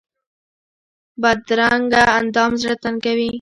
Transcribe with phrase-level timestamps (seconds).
[1.21, 3.27] بدرنګه اندام زړه تنګوي